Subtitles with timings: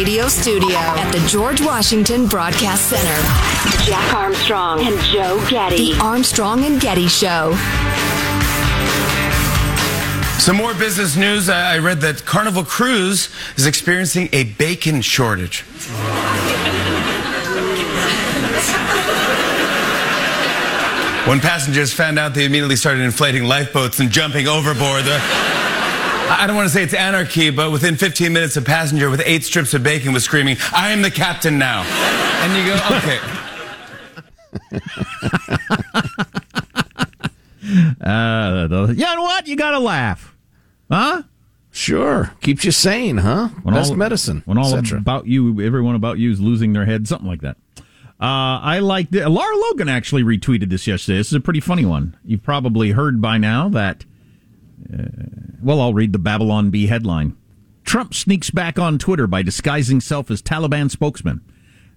[0.00, 3.84] radio studio at the George Washington Broadcast Center.
[3.84, 5.92] Jack Armstrong and Joe Getty.
[5.92, 7.54] The Armstrong and Getty Show.
[10.38, 11.50] Some more business news.
[11.50, 15.66] I read that Carnival Cruise is experiencing a bacon shortage.
[21.28, 25.04] When passengers found out, they immediately started inflating lifeboats and jumping overboard.
[26.30, 29.42] I don't want to say it's anarchy, but within 15 minutes, a passenger with eight
[29.42, 31.82] strips of bacon was screaming, I am the captain now.
[32.42, 33.18] And you go, okay.
[38.00, 39.48] uh, you know what?
[39.48, 40.36] You got to laugh.
[40.90, 41.24] Huh?
[41.72, 42.32] Sure.
[42.40, 43.48] Keeps you sane, huh?
[43.62, 44.42] When Best all, medicine.
[44.44, 47.56] When all about you, everyone about you is losing their head, something like that.
[48.20, 51.18] Uh, I like Lara Logan actually retweeted this yesterday.
[51.18, 52.16] This is a pretty funny one.
[52.24, 54.04] You've probably heard by now that.
[54.92, 57.36] Uh, well, I'll read the Babylon Bee headline.
[57.84, 61.42] Trump sneaks back on Twitter by disguising self as Taliban spokesman.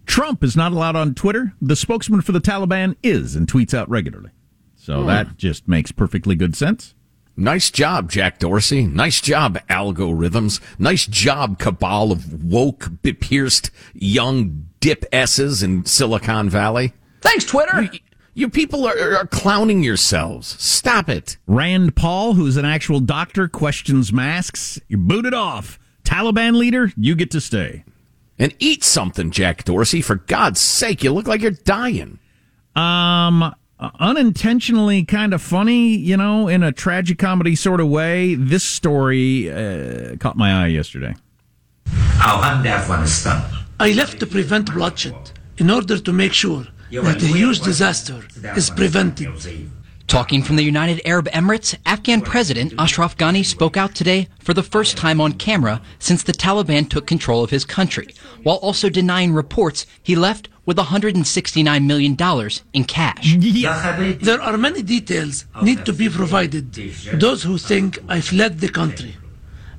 [0.05, 1.53] Trump is not allowed on Twitter.
[1.61, 4.31] The spokesman for the Taliban is and tweets out regularly.
[4.75, 5.07] So hmm.
[5.07, 6.95] that just makes perfectly good sense.
[7.35, 8.85] Nice job, Jack Dorsey.
[8.85, 10.59] Nice job, algorithms.
[10.77, 16.93] Nice job, cabal of woke, pierced young dip S's in Silicon Valley.
[17.21, 17.89] Thanks, Twitter.
[18.33, 20.61] You, you people are, are, clowning yourselves.
[20.61, 21.37] Stop it.
[21.47, 24.79] Rand Paul, who's an actual doctor, questions masks.
[24.87, 25.79] You're booted off.
[26.03, 27.85] Taliban leader, you get to stay.
[28.39, 30.01] And eat something, Jack Dorsey.
[30.01, 32.19] For God's sake, you look like you're dying.
[32.75, 38.35] Um, unintentionally kind of funny, you know, in a tragic comedy sort of way.
[38.35, 41.15] This story uh, caught my eye yesterday.
[42.69, 43.43] Afghanistan.
[43.79, 46.65] I left to prevent bloodshed in order to make sure
[47.01, 48.23] that a huge disaster
[48.55, 49.27] is prevented.
[50.07, 54.61] Talking from the United Arab Emirates, Afghan President Ashraf Ghani spoke out today for the
[54.61, 59.33] first time on camera since the Taliban took control of his country, while also denying
[59.33, 62.15] reports he left with $169 million
[62.73, 63.35] in cash.
[64.21, 66.73] There are many details need to be provided
[67.13, 69.15] those who think I fled the country.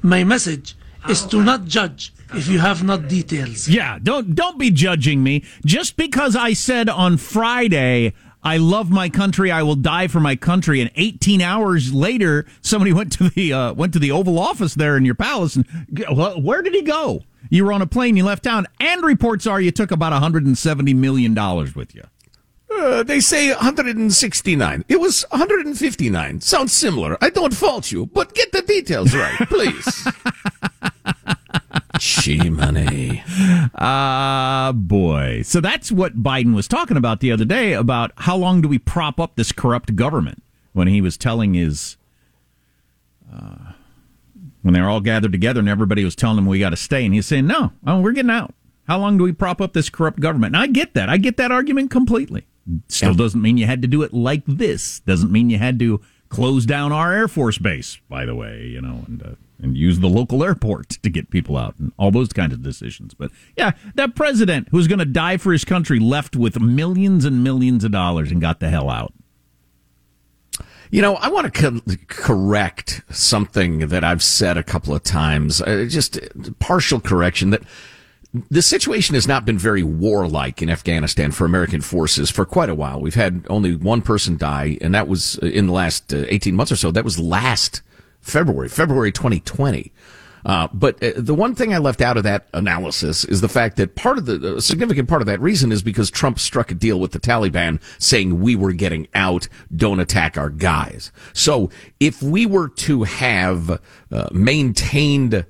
[0.03, 0.76] My message
[1.09, 3.69] is to not judge if you have not details.
[3.69, 8.12] Yeah, don't don't be judging me just because I said on Friday
[8.44, 9.50] I love my country.
[9.50, 10.81] I will die for my country.
[10.82, 14.97] And 18 hours later, somebody went to the uh, went to the Oval Office there
[14.97, 15.56] in your palace.
[15.56, 15.66] And
[16.44, 17.22] where did he go?
[17.50, 20.94] You were on a plane, you left town, and reports are you took about 170
[20.94, 22.03] million dollars with you.
[22.71, 24.84] Uh, they say 169.
[24.88, 26.41] It was 159.
[26.41, 27.16] Sounds similar.
[27.22, 30.09] I don't fault you, but get the details right, please.
[31.98, 33.22] Gee, money.
[33.74, 35.42] Ah, uh, boy.
[35.42, 38.78] So that's what Biden was talking about the other day about how long do we
[38.78, 40.42] prop up this corrupt government
[40.72, 41.96] when he was telling his.
[43.32, 43.72] Uh,
[44.62, 47.04] when they were all gathered together and everybody was telling him we got to stay,
[47.04, 48.54] and he's saying, no, oh, we're getting out.
[48.88, 50.54] How long do we prop up this corrupt government?
[50.54, 51.08] And I get that.
[51.08, 52.46] I get that argument completely.
[52.88, 53.16] Still yeah.
[53.16, 55.00] doesn't mean you had to do it like this.
[55.00, 58.80] Doesn't mean you had to close down our Air Force base, by the way, you
[58.80, 62.32] know, and, uh, and use the local airport to get people out and all those
[62.32, 63.14] kinds of decisions.
[63.14, 67.42] But yeah, that president who's going to die for his country left with millions and
[67.42, 69.12] millions of dollars and got the hell out.
[70.91, 75.60] You know, I want to co- correct something that I've said a couple of times.
[75.60, 76.20] Uh, just
[76.60, 77.62] partial correction that
[78.50, 82.74] the situation has not been very warlike in Afghanistan for American forces for quite a
[82.74, 83.00] while.
[83.00, 86.54] We've had only one person die, and that was uh, in the last uh, 18
[86.54, 86.91] months or so.
[86.91, 87.80] That was last
[88.24, 89.92] February, February 2020.
[90.46, 93.76] Uh, but uh, the one thing I left out of that analysis is the fact
[93.76, 97.00] that part of the significant part of that reason is because Trump struck a deal
[97.00, 101.12] with the Taliban saying we were getting out, don't attack our guys.
[101.32, 103.80] So if we were to have
[104.10, 105.46] uh, maintained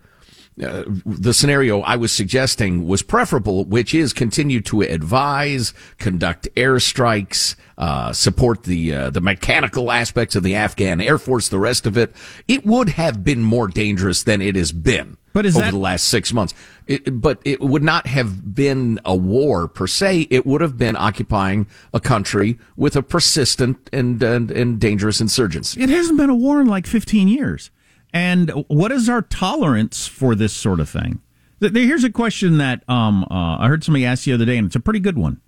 [0.63, 7.57] uh, the scenario I was suggesting was preferable, which is continue to advise, conduct airstrikes,
[7.77, 11.99] uh, support the uh, the mechanical aspects of the Afghan Air Force, the rest of
[11.99, 12.15] it.
[12.47, 15.73] It would have been more dangerous than it has been but over that...
[15.73, 16.55] the last six months.
[16.87, 20.29] It, but it would not have been a war per se.
[20.31, 25.83] It would have been occupying a country with a persistent and, and, and dangerous insurgency.
[25.83, 27.71] It hasn't been a war in like 15 years.
[28.15, 31.21] And what is our tolerance for this sort of thing?
[31.61, 34.77] Here's a question that um, uh, I heard somebody ask the other day, and it's
[34.77, 35.41] a pretty good one.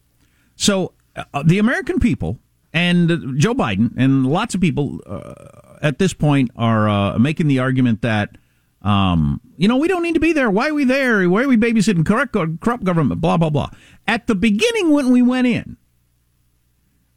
[0.57, 2.41] So, uh, the American people
[2.73, 7.61] and Joe Biden and lots of people uh, at this point are uh, making the
[7.61, 8.37] argument that,
[8.83, 10.51] um, you know, we don't need to be there.
[10.51, 11.29] Why are we there?
[11.31, 13.21] Why are we babysitting corrupt, corrupt government?
[13.21, 13.71] Blah blah blah.
[14.09, 15.77] At the beginning, when we went in,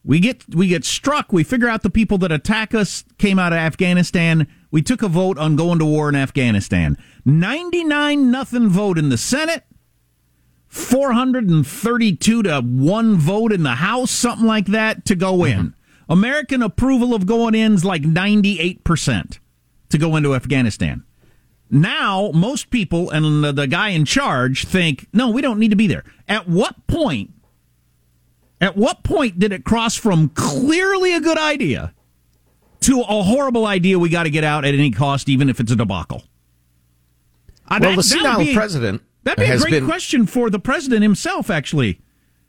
[0.03, 1.33] we get we get struck.
[1.33, 4.47] We figure out the people that attack us came out of Afghanistan.
[4.71, 6.97] We took a vote on going to war in Afghanistan.
[7.25, 9.63] Ninety nine nothing vote in the Senate,
[10.67, 15.57] 432 to one vote in the House, something like that, to go in.
[15.57, 16.11] Mm-hmm.
[16.11, 19.39] American approval of going in is like 98%
[19.89, 21.03] to go into Afghanistan.
[21.71, 25.87] Now, most people and the guy in charge think, no, we don't need to be
[25.87, 26.03] there.
[26.27, 27.31] At what point,
[28.59, 31.93] at what point did it cross from clearly a good idea
[32.81, 35.71] to a horrible idea we got to get out at any cost, even if it's
[35.71, 36.23] a debacle?
[37.67, 39.01] Uh, well, that, the senile be, president.
[39.23, 39.85] That'd be a great been...
[39.85, 42.01] question for the president himself, actually,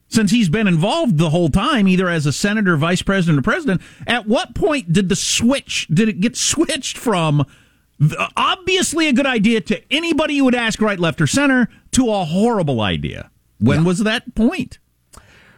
[0.08, 3.82] since he's been involved the whole time, either as a senator, vice president, or president.
[4.06, 7.44] At what point did the switch, did it get switched from
[8.36, 12.24] obviously a good idea to anybody you would ask right, left, or center to a
[12.24, 13.30] horrible idea?
[13.58, 13.86] When yeah.
[13.86, 14.78] was that point?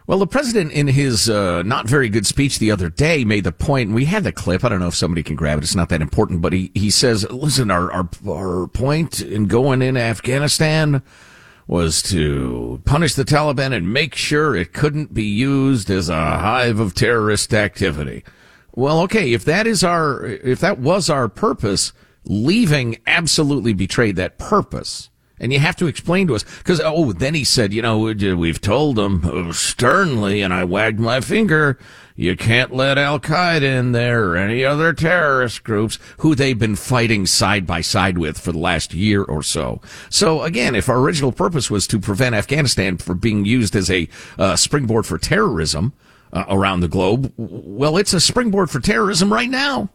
[0.05, 3.53] Well, the president, in his uh, not very good speech the other day, made the
[3.53, 3.87] point.
[3.87, 4.65] And we had the clip.
[4.65, 5.63] I don't know if somebody can grab it.
[5.63, 6.41] It's not that important.
[6.41, 11.01] But he, he says, "Listen, our, our our point in going in Afghanistan
[11.67, 16.81] was to punish the Taliban and make sure it couldn't be used as a hive
[16.81, 18.25] of terrorist activity."
[18.75, 21.93] Well, okay, if that is our if that was our purpose,
[22.25, 25.09] leaving absolutely betrayed that purpose.
[25.39, 28.61] And you have to explain to us because oh, then he said, you know, we've
[28.61, 31.77] told them sternly, and I wagged my finger.
[32.15, 36.75] You can't let Al Qaeda in there or any other terrorist groups who they've been
[36.75, 39.81] fighting side by side with for the last year or so.
[40.11, 44.07] So again, if our original purpose was to prevent Afghanistan from being used as a
[44.37, 45.93] uh, springboard for terrorism
[46.31, 49.89] uh, around the globe, well, it's a springboard for terrorism right now.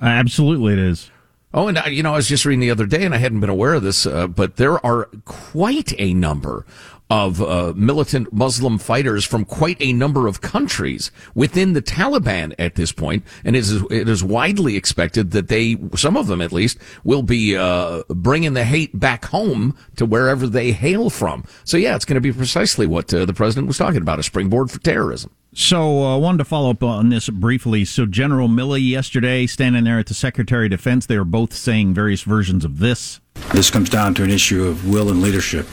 [0.00, 1.11] Absolutely, it is.
[1.54, 3.50] Oh, and you know, I was just reading the other day, and I hadn't been
[3.50, 6.64] aware of this, uh, but there are quite a number
[7.10, 12.74] of uh, militant Muslim fighters from quite a number of countries within the Taliban at
[12.76, 16.52] this point, and it is, it is widely expected that they, some of them at
[16.52, 21.44] least, will be uh, bringing the hate back home to wherever they hail from.
[21.64, 24.70] So yeah, it's going to be precisely what uh, the president was talking about—a springboard
[24.70, 25.30] for terrorism.
[25.54, 27.84] So I uh, wanted to follow up on this briefly.
[27.84, 31.92] So General Milley yesterday, standing there at the Secretary of Defense, they were both saying
[31.92, 33.20] various versions of this.
[33.52, 35.66] This comes down to an issue of will and leadership.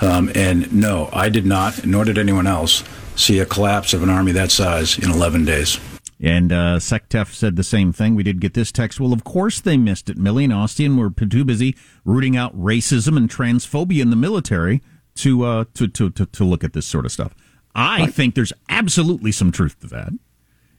[0.00, 2.82] Um, and no, I did not, nor did anyone else,
[3.16, 5.78] see a collapse of an army that size in 11 days.
[6.20, 8.14] And uh, SecDef said the same thing.
[8.14, 8.98] We did get this text.
[8.98, 10.16] Well, of course they missed it.
[10.16, 14.82] Milley and Austin were too busy rooting out racism and transphobia in the military
[15.16, 17.34] to uh, to, to, to, to look at this sort of stuff.
[17.78, 18.12] I right.
[18.12, 20.12] think there's absolutely some truth to that.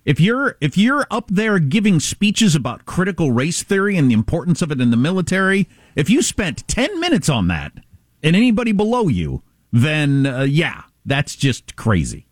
[0.03, 4.61] If you're if you're up there giving speeches about critical race theory and the importance
[4.61, 7.71] of it in the military, if you spent 10 minutes on that
[8.21, 12.27] and anybody below you, then uh, yeah, that's just crazy.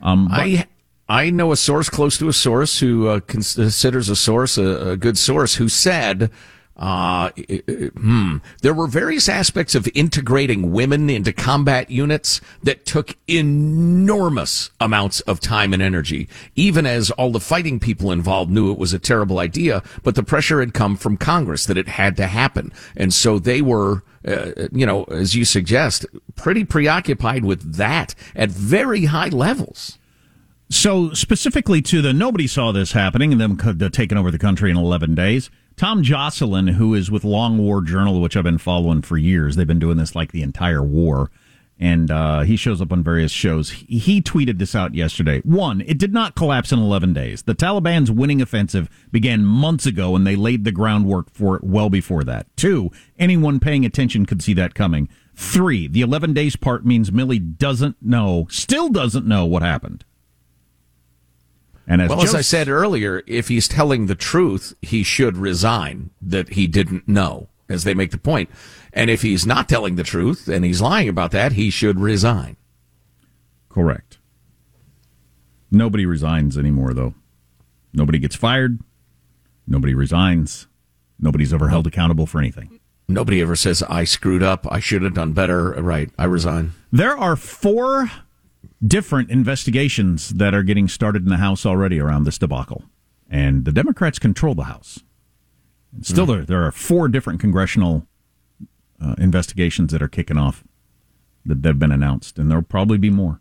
[0.00, 0.66] Um, but- I
[1.06, 4.96] I know a source close to a source who uh, considers a source a, a
[4.96, 6.30] good source who said
[6.80, 8.38] uh, hmm.
[8.62, 15.40] There were various aspects of integrating women into combat units that took enormous amounts of
[15.40, 19.38] time and energy, even as all the fighting people involved knew it was a terrible
[19.38, 22.72] idea, but the pressure had come from Congress that it had to happen.
[22.96, 28.48] And so they were, uh, you know, as you suggest, pretty preoccupied with that at
[28.48, 29.98] very high levels.
[30.72, 33.56] So specifically to the nobody saw this happening and them
[33.90, 35.50] taking over the country in 11 days.
[35.76, 39.66] Tom Joscelyn, who is with Long War Journal, which I've been following for years, they've
[39.66, 41.30] been doing this like the entire war,
[41.80, 43.70] and uh, he shows up on various shows.
[43.70, 45.40] He, he tweeted this out yesterday.
[45.40, 47.42] One, it did not collapse in 11 days.
[47.42, 51.90] The Taliban's winning offensive began months ago, and they laid the groundwork for it well
[51.90, 52.46] before that.
[52.56, 55.08] Two, anyone paying attention could see that coming.
[55.34, 60.04] Three, the 11 days part means Milley doesn't know, still doesn't know what happened.
[61.90, 66.10] And as well, as I said earlier, if he's telling the truth, he should resign
[66.22, 68.48] that he didn't know, as they make the point.
[68.92, 72.56] And if he's not telling the truth and he's lying about that, he should resign.
[73.68, 74.18] Correct.
[75.72, 77.14] Nobody resigns anymore, though.
[77.92, 78.78] Nobody gets fired.
[79.66, 80.68] Nobody resigns.
[81.18, 82.78] Nobody's ever held accountable for anything.
[83.08, 84.64] Nobody ever says, I screwed up.
[84.70, 85.72] I should have done better.
[85.72, 86.10] Right.
[86.16, 86.74] I resign.
[86.92, 88.12] There are four
[88.84, 92.84] different investigations that are getting started in the House already around this debacle.
[93.28, 95.00] And the Democrats control the House.
[95.94, 96.28] And still, mm.
[96.28, 98.06] there, there are four different congressional
[99.00, 100.64] uh, investigations that are kicking off
[101.44, 103.40] that have been announced, and there'll probably be more.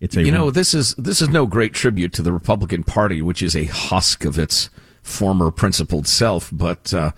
[0.00, 3.22] It's a you know this is this is no great tribute to the Republican Party,
[3.22, 4.68] which is a husk of its
[5.02, 6.50] former principled self.
[6.52, 7.12] But uh,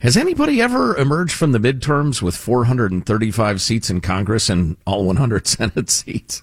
[0.00, 5.46] has anybody ever emerged from the midterms with 435 seats in Congress and all 100
[5.46, 6.42] Senate seats?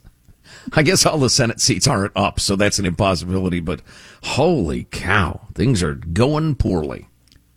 [0.74, 3.60] I guess all the Senate seats aren't up, so that's an impossibility.
[3.60, 3.82] But
[4.24, 7.08] holy cow, things are going poorly.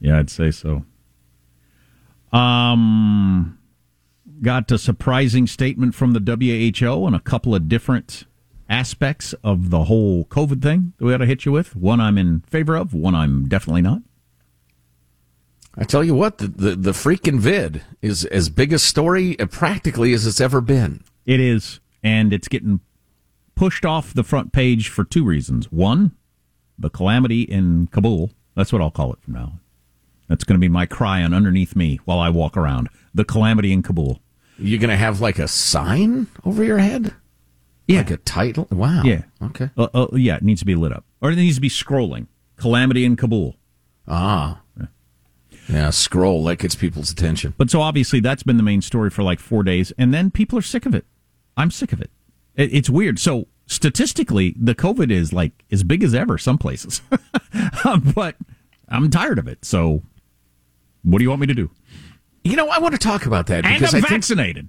[0.00, 0.84] Yeah, I'd say so.
[2.32, 3.58] Um,
[4.40, 8.24] got a surprising statement from the WHO on a couple of different
[8.68, 11.76] aspects of the whole COVID thing that we ought to hit you with.
[11.76, 14.02] One I'm in favor of, one I'm definitely not.
[15.74, 20.12] I tell you what, the, the, the freaking vid is as big a story practically
[20.12, 21.02] as it's ever been.
[21.24, 22.80] It is, and it's getting
[23.54, 25.70] pushed off the front page for two reasons.
[25.70, 26.12] One,
[26.78, 28.30] the calamity in Kabul.
[28.54, 29.54] That's what I'll call it from now.
[30.28, 32.88] That's going to be my chyron underneath me while I walk around.
[33.14, 34.20] The calamity in Kabul.
[34.58, 37.14] You're going to have like a sign over your head?
[37.86, 37.98] Yeah.
[37.98, 38.68] Like a title?
[38.70, 39.02] Wow.
[39.04, 39.22] Yeah.
[39.42, 39.70] Okay.
[39.76, 41.04] Uh, uh, yeah, it needs to be lit up.
[41.20, 42.26] Or it needs to be scrolling.
[42.56, 43.56] Calamity in Kabul.
[44.06, 44.60] Ah.
[44.78, 44.86] Yeah.
[45.68, 46.44] yeah, scroll.
[46.44, 47.54] That gets people's attention.
[47.58, 49.92] But so obviously that's been the main story for like four days.
[49.98, 51.04] And then people are sick of it.
[51.56, 52.10] I'm sick of it.
[52.56, 53.18] It it's weird.
[53.18, 57.02] So statistically, the COVID is like as big as ever some places.
[58.14, 58.36] but
[58.88, 59.64] I'm tired of it.
[59.64, 60.02] So
[61.02, 61.70] what do you want me to do?
[62.44, 64.68] You know, I want to talk about that because I'm I vaccinated.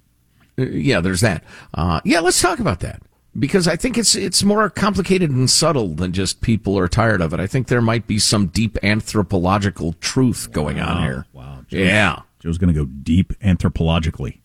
[0.56, 1.44] Think, uh, yeah, there's that.
[1.74, 3.02] Uh, yeah, let's talk about that
[3.38, 7.34] because I think it's it's more complicated and subtle than just people are tired of
[7.34, 7.40] it.
[7.40, 10.96] I think there might be some deep anthropological truth going wow.
[10.96, 11.26] on here.
[11.34, 11.66] Wow.
[11.68, 12.22] Joe's, yeah.
[12.40, 14.40] Joe's going to go deep anthropologically.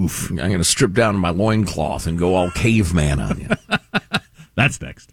[0.00, 0.30] Oof.
[0.30, 3.48] I'm going to strip down my loincloth and go all caveman on you.
[4.54, 5.12] That's next.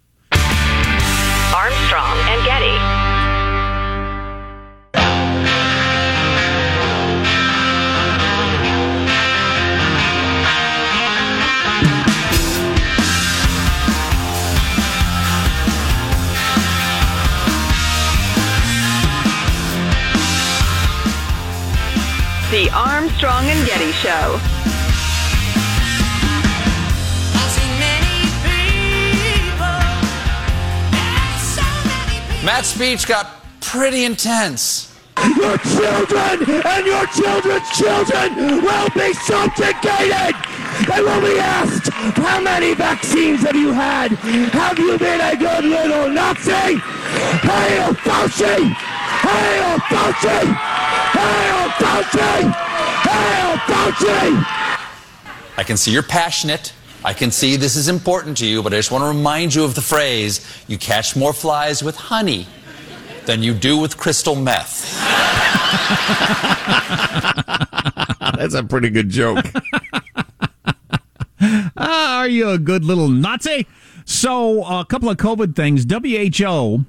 [1.53, 2.77] Armstrong and Getty.
[22.50, 24.57] The Armstrong and Getty Show.
[32.48, 33.27] Matt's speech got
[33.60, 34.98] pretty intense.
[35.36, 40.34] Your children and your children's children will be subjugated.
[40.88, 44.13] They will be asked, how many vaccines have you had?
[44.13, 46.80] Have you been a good little Nazi?
[47.44, 48.72] Hail Fauci!
[49.27, 50.39] Hail Fauci!
[51.20, 52.54] Hail Fauci!
[53.12, 54.46] Hail Fauci!
[55.58, 56.72] I can see you're passionate.
[57.08, 59.64] I can see this is important to you, but I just want to remind you
[59.64, 62.46] of the phrase you catch more flies with honey
[63.26, 64.94] than you do with crystal meth.
[68.38, 69.46] That's a pretty good joke.
[71.78, 73.66] ah, are you a good little Nazi?
[74.04, 75.86] So, a couple of COVID things.
[75.90, 76.84] WHO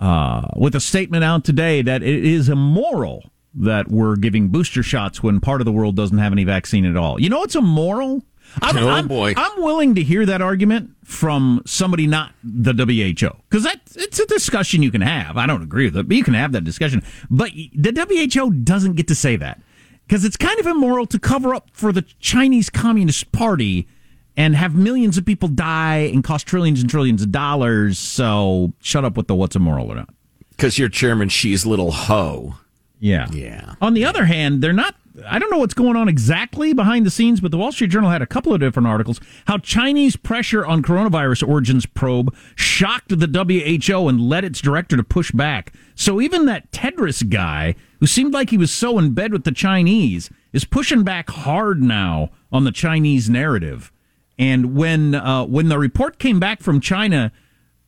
[0.00, 5.22] uh, with a statement out today that it is immoral that we're giving booster shots
[5.22, 7.20] when part of the world doesn't have any vaccine at all.
[7.20, 8.24] You know it's immoral?
[8.60, 9.34] I'm, oh I'm, boy!
[9.36, 14.26] I'm willing to hear that argument from somebody not the WHO because that it's a
[14.26, 15.36] discussion you can have.
[15.36, 17.02] I don't agree with it, but you can have that discussion.
[17.30, 19.60] But the WHO doesn't get to say that
[20.06, 23.88] because it's kind of immoral to cover up for the Chinese Communist Party
[24.36, 27.98] and have millions of people die and cost trillions and trillions of dollars.
[27.98, 30.10] So shut up with the what's immoral or not.
[30.50, 32.56] Because you're Chairman Xi's little hoe.
[33.04, 33.28] Yeah.
[33.32, 33.74] Yeah.
[33.82, 34.94] On the other hand, they're not.
[35.28, 38.08] I don't know what's going on exactly behind the scenes, but the Wall Street Journal
[38.08, 39.20] had a couple of different articles.
[39.46, 45.04] How Chinese pressure on coronavirus origins probe shocked the WHO and led its director to
[45.04, 45.74] push back.
[45.94, 49.52] So even that Tedros guy, who seemed like he was so in bed with the
[49.52, 53.92] Chinese, is pushing back hard now on the Chinese narrative.
[54.38, 57.32] And when uh, when the report came back from China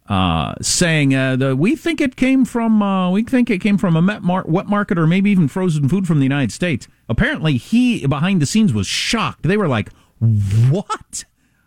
[0.09, 3.97] uh, saying uh, the, we think it came from uh, we think it came from
[3.97, 6.87] a mar- wet market or maybe even frozen food from the United States.
[7.09, 9.43] Apparently, he behind the scenes was shocked.
[9.43, 11.25] They were like, "What?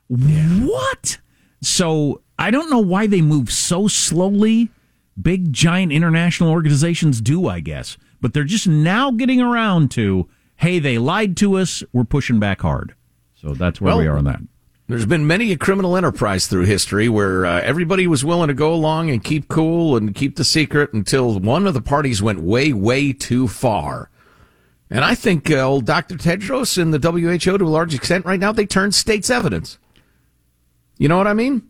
[0.07, 1.19] What?"
[1.61, 4.69] So I don't know why they move so slowly.
[5.21, 10.79] Big giant international organizations do, I guess, but they're just now getting around to, "Hey,
[10.79, 11.83] they lied to us.
[11.91, 12.95] We're pushing back hard."
[13.35, 14.39] So that's where well, we are on that.
[14.89, 18.73] There's been many a criminal enterprise through history where uh, everybody was willing to go
[18.73, 22.73] along and keep cool and keep the secret until one of the parties went way,
[22.73, 24.09] way too far.
[24.89, 26.15] And I think uh, old Dr.
[26.15, 29.77] Tedros and the WHO, to a large extent, right now, they turn state's evidence.
[30.97, 31.68] You know what I mean?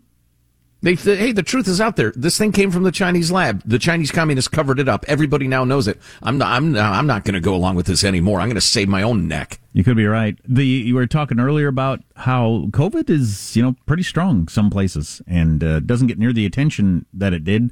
[0.81, 2.13] They hey, the truth is out there.
[2.15, 3.62] This thing came from the Chinese lab.
[3.65, 5.03] The Chinese communists covered it up.
[5.09, 6.00] Everybody now knows it.
[6.24, 6.53] I'm not.
[6.53, 6.71] I'm.
[6.71, 8.39] Not, I'm not going to go along with this anymore.
[8.39, 9.59] I'm going to save my own neck.
[9.74, 10.38] You could be right.
[10.48, 15.21] The you were talking earlier about how COVID is, you know, pretty strong some places
[15.27, 17.71] and uh, doesn't get near the attention that it did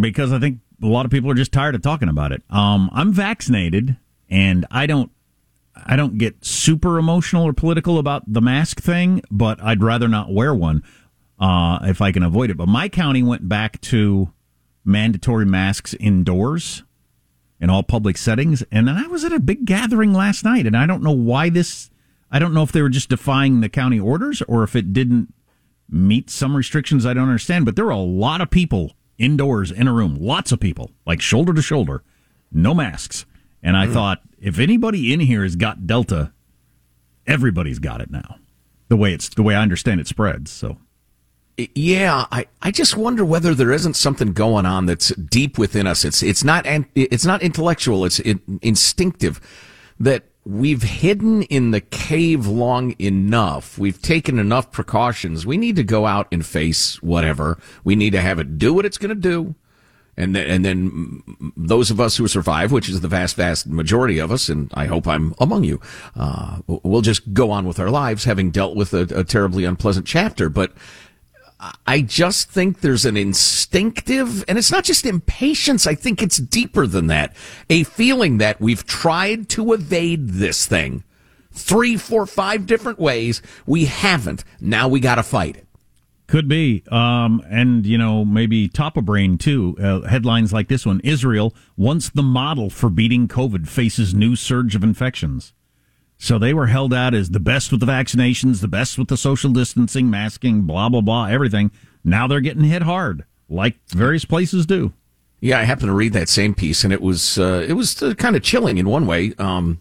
[0.00, 2.42] because I think a lot of people are just tired of talking about it.
[2.50, 3.96] Um, I'm vaccinated
[4.28, 5.10] and I don't
[5.86, 10.32] I don't get super emotional or political about the mask thing, but I'd rather not
[10.32, 10.82] wear one
[11.38, 12.56] uh, if I can avoid it.
[12.56, 14.32] But my county went back to
[14.84, 16.82] mandatory masks indoors.
[17.60, 18.62] in all public settings.
[18.70, 21.48] And then I was at a big gathering last night, and I don't know why
[21.48, 21.90] this.
[22.30, 25.32] I don't know if they were just defying the county orders or if it didn't
[25.88, 27.64] meet some restrictions I don't understand.
[27.64, 31.20] But there were a lot of people indoors in a room, lots of people, like
[31.20, 32.02] shoulder to shoulder,
[32.52, 33.24] no masks.
[33.62, 33.92] And I mm.
[33.92, 36.32] thought, if anybody in here has got Delta,
[37.26, 38.36] everybody's got it now.
[38.88, 40.50] The way it's the way I understand it spreads.
[40.50, 40.78] So
[41.74, 46.04] yeah, I, I just wonder whether there isn't something going on that's deep within us.
[46.04, 48.04] It's it's not it's not intellectual.
[48.04, 49.40] It's instinctive
[49.98, 53.78] that we've hidden in the cave long enough.
[53.78, 55.46] We've taken enough precautions.
[55.46, 57.58] We need to go out and face whatever.
[57.84, 59.54] We need to have it do what it's going to do.
[60.18, 61.22] And then, and then
[61.56, 64.86] those of us who survive, which is the vast, vast majority of us, and I
[64.86, 65.78] hope I'm among you,
[66.14, 70.06] uh, we'll just go on with our lives having dealt with a, a terribly unpleasant
[70.06, 70.48] chapter.
[70.48, 70.72] But
[71.86, 75.86] I just think there's an instinctive, and it's not just impatience.
[75.86, 77.34] I think it's deeper than that.
[77.70, 81.04] A feeling that we've tried to evade this thing
[81.52, 83.40] three, four, five different ways.
[83.66, 84.44] We haven't.
[84.60, 85.66] Now we got to fight it.
[86.26, 86.82] Could be.
[86.90, 89.76] Um, and, you know, maybe top of brain too.
[89.80, 94.74] Uh, headlines like this one Israel, once the model for beating COVID, faces new surge
[94.74, 95.52] of infections.
[96.18, 99.16] So they were held out as the best with the vaccinations, the best with the
[99.16, 101.70] social distancing, masking, blah, blah, blah, everything.
[102.04, 104.92] Now they're getting hit hard, like various places do.
[105.40, 108.36] Yeah, I happened to read that same piece, and it was uh, it was kind
[108.36, 109.34] of chilling in one way.
[109.38, 109.80] Um,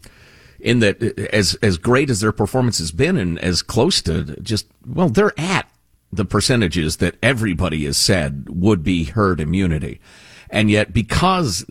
[0.60, 4.24] in that, uh, as as great as their performance has been, and as close to
[4.42, 5.70] just well, they're at
[6.12, 10.01] the percentages that everybody has said would be herd immunity,
[10.50, 11.65] and yet because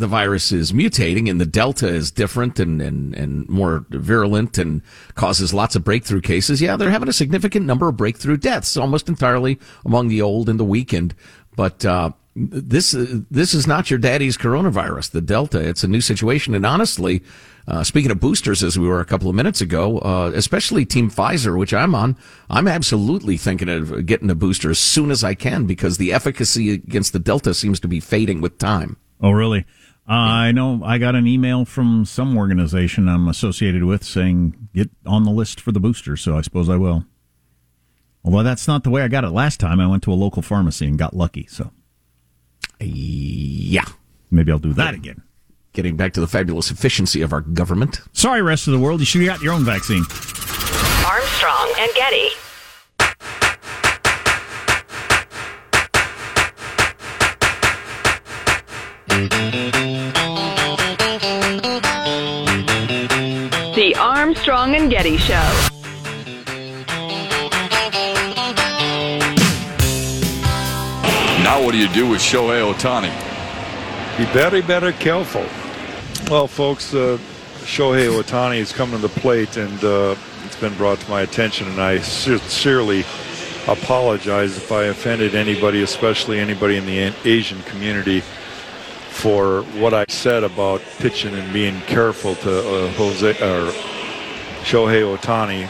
[0.00, 4.82] the virus is mutating and the Delta is different and, and, and more virulent and
[5.14, 9.08] causes lots of breakthrough cases, yeah, they're having a significant number of breakthrough deaths, almost
[9.08, 11.14] entirely among the old and the weakened.
[11.54, 15.60] But, uh, this, this is not your daddy's coronavirus, the Delta.
[15.60, 16.54] It's a new situation.
[16.54, 17.22] And honestly,
[17.66, 21.10] uh, speaking of boosters, as we were a couple of minutes ago, uh, especially Team
[21.10, 22.16] Pfizer, which I'm on,
[22.48, 26.72] I'm absolutely thinking of getting a booster as soon as I can because the efficacy
[26.72, 28.96] against the Delta seems to be fading with time.
[29.20, 29.66] Oh, really?
[30.10, 34.90] Uh, I know I got an email from some organization I'm associated with saying get
[35.06, 37.04] on the list for the booster, so I suppose I will.
[38.24, 39.78] Although that's not the way I got it last time.
[39.78, 41.70] I went to a local pharmacy and got lucky, so.
[42.80, 43.84] Yeah.
[44.32, 45.22] Maybe I'll do that again.
[45.74, 48.00] Getting back to the fabulous efficiency of our government.
[48.12, 48.98] Sorry, rest of the world.
[48.98, 50.02] You should have got your own vaccine.
[51.06, 52.30] Armstrong and Getty.
[64.30, 65.34] Armstrong and Getty Show.
[71.42, 73.10] Now, what do you do with Shohei Ohtani?
[74.16, 75.44] Be very, very careful.
[76.30, 77.18] Well, folks, uh,
[77.62, 80.14] Shohei Ohtani has come to the plate, and uh,
[80.44, 83.00] it's been brought to my attention, and I sincerely
[83.66, 88.20] apologize if I offended anybody, especially anybody in the Asian community
[89.10, 93.89] for what I said about pitching and being careful to uh, Jose or
[94.62, 95.68] Shohei Ohtani.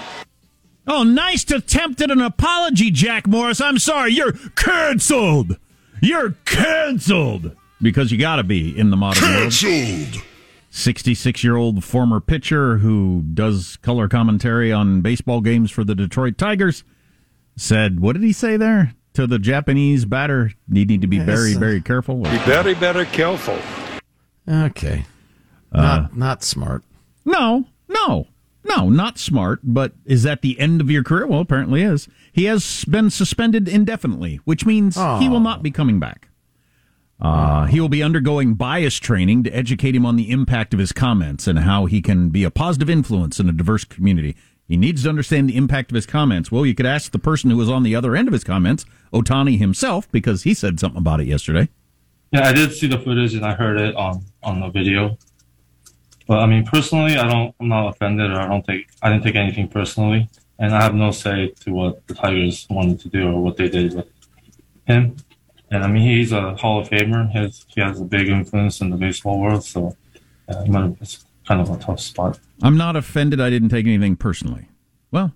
[0.87, 3.61] Oh, nice to attempt at an apology, Jack Morris.
[3.61, 5.59] I'm sorry, you're canceled.
[6.03, 9.73] You're canceled because you got to be in the modern canceled.
[9.73, 9.89] world.
[10.13, 10.25] Canceled.
[10.73, 16.39] 66 year old former pitcher who does color commentary on baseball games for the Detroit
[16.39, 16.85] Tigers
[17.57, 18.95] said, What did he say there?
[19.15, 21.27] to the Japanese batter, you need to be yes.
[21.27, 22.23] very, very careful.
[22.23, 23.59] Be very, very careful.
[24.49, 25.05] Okay.
[25.73, 26.83] Uh, not not smart.
[27.25, 28.27] No, no,
[28.65, 29.61] no, not smart.
[29.63, 31.27] But is that the end of your career?
[31.27, 32.09] Well, apparently is.
[32.33, 35.19] He has been suspended indefinitely, which means oh.
[35.19, 36.29] he will not be coming back.
[37.21, 40.93] Uh, he will be undergoing bias training to educate him on the impact of his
[40.93, 44.35] comments and how he can be a positive influence in a diverse community.
[44.67, 46.51] He needs to understand the impact of his comments.
[46.51, 48.87] Well, you could ask the person who was on the other end of his comments,
[49.13, 51.69] Ohtani himself, because he said something about it yesterday.
[52.33, 55.19] Yeah, I did see the footage and I heard it on on the video.
[56.31, 57.53] But I mean, personally, I don't.
[57.59, 60.29] I'm not offended, or I don't think I didn't take anything personally,
[60.61, 63.69] and I have no say to what the Tigers wanted to do or what they
[63.69, 64.07] did with
[64.87, 65.17] him.
[65.73, 67.29] And I mean, he's a Hall of Famer.
[67.33, 69.97] He has, he has a big influence in the baseball world, so
[70.49, 72.39] yeah, it's kind of a tough spot.
[72.63, 73.41] I'm not offended.
[73.41, 74.69] I didn't take anything personally.
[75.11, 75.35] Well,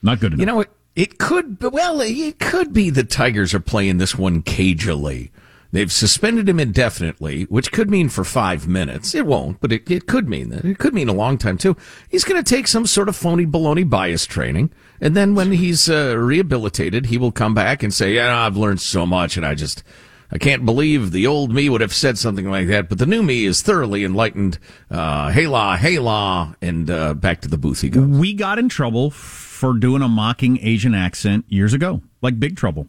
[0.00, 0.40] not good enough.
[0.40, 0.70] You know what?
[0.96, 5.32] It could, well, it could be the Tigers are playing this one cagily.
[5.74, 9.12] They've suspended him indefinitely, which could mean for five minutes.
[9.12, 10.64] It won't, but it, it could mean that.
[10.64, 11.76] It could mean a long time too.
[12.08, 14.70] He's going to take some sort of phony baloney bias training.
[15.00, 18.82] And then when he's uh, rehabilitated, he will come back and say, yeah, I've learned
[18.82, 19.82] so much and I just,
[20.30, 23.24] I can't believe the old me would have said something like that, but the new
[23.24, 24.60] me is thoroughly enlightened.
[24.88, 28.06] Uh, hey la, hey la, and uh, back to the booth he goes.
[28.06, 32.88] We got in trouble for doing a mocking Asian accent years ago, like big trouble.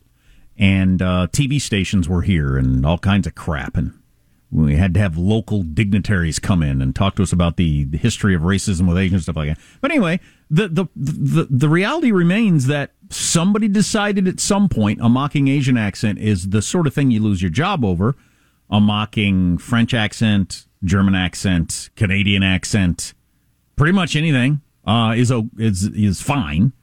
[0.57, 3.75] And uh, TV stations were here and all kinds of crap.
[3.75, 3.93] And
[4.51, 7.97] we had to have local dignitaries come in and talk to us about the, the
[7.97, 9.59] history of racism with Asians stuff like that.
[9.81, 15.09] But anyway, the, the the the reality remains that somebody decided at some point a
[15.09, 18.15] mocking Asian accent is the sort of thing you lose your job over.
[18.69, 23.13] A mocking French accent, German accent, Canadian accent,
[23.75, 26.73] pretty much anything uh, is is is fine.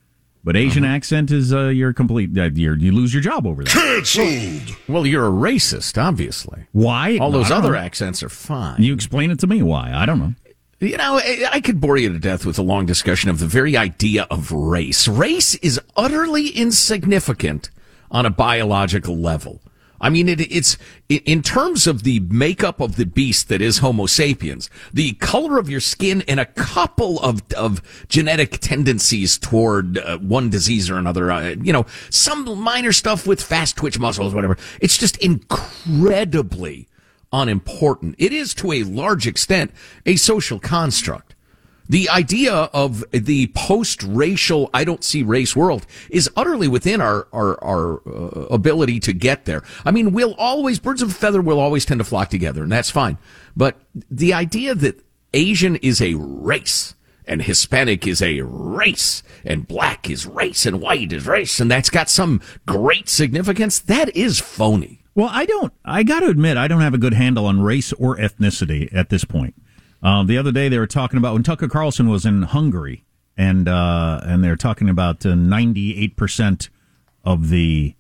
[0.45, 0.95] But Asian uh-huh.
[0.95, 2.37] accent is uh, you're complete.
[2.37, 3.73] Uh, you're, you lose your job over that.
[3.73, 4.77] Cancelled.
[4.89, 6.67] Well, you're a racist, obviously.
[6.73, 7.19] Why?
[7.19, 7.79] All those other know.
[7.79, 8.83] accents are fine.
[8.83, 9.63] You explain it to me.
[9.63, 9.93] Why?
[9.95, 10.35] I don't know.
[10.81, 11.21] You know,
[11.53, 14.51] I could bore you to death with a long discussion of the very idea of
[14.51, 15.07] race.
[15.07, 17.71] Race is utterly insignificant
[18.11, 19.61] on a biological level.
[20.03, 20.77] I mean, it, it's
[21.09, 25.71] in terms of the makeup of the beast that is Homo sapiens, the color of
[25.71, 31.31] your skin, and a couple of of genetic tendencies toward uh, one disease or another.
[31.31, 34.59] Uh, you know, some minor stuff with fast twitch muscles, whatever.
[34.81, 36.89] It's just incredibly
[37.33, 38.17] unimportant.
[38.19, 39.71] It is to a large extent
[40.05, 41.32] a social construct.
[41.89, 47.63] The idea of the post-racial, I don't see race world is utterly within our, our,
[47.63, 49.63] our uh, ability to get there.
[49.85, 52.73] I mean, we'll always, birds of a feather will always tend to flock together and
[52.73, 53.19] that's fine.
[53.57, 56.95] But the idea that Asian is a race
[57.27, 61.91] and Hispanic is a race and black is race and white is race and that's
[61.91, 65.01] got some great significance, that is phony.
[65.15, 65.73] Well, I don't.
[65.85, 69.11] I got to admit, I don't have a good handle on race or ethnicity at
[69.11, 69.55] this point.
[70.03, 73.05] Uh, the other day, they were talking about when Tucker Carlson was in Hungary,
[73.37, 76.71] and uh, and they're talking about uh, ninety eight percent
[77.25, 77.95] of the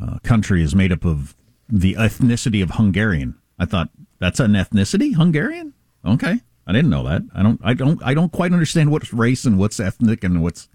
[0.00, 1.36] uh, country is made up of
[1.68, 3.36] the ethnicity of Hungarian.
[3.58, 5.74] I thought that's an ethnicity, Hungarian.
[6.04, 7.22] Okay, I didn't know that.
[7.34, 7.60] I don't.
[7.62, 8.02] I don't.
[8.02, 10.68] I don't quite understand what's race and what's ethnic and what's